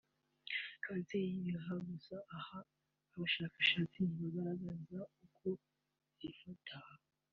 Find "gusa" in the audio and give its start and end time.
1.89-2.15